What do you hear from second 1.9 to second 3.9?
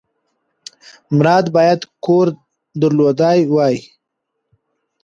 کور درلودلی وای.